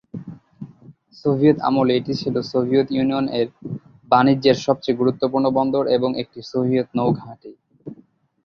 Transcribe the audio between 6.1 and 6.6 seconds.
একটি